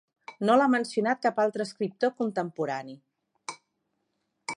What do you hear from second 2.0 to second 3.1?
contemporani.